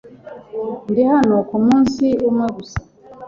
Ndi 0.89 1.01
hano 1.13 1.35
kumunsi 1.49 2.05
umwe 2.27 2.47
gusa. 2.57 2.77